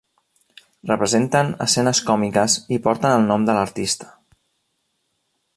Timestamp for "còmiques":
2.09-2.57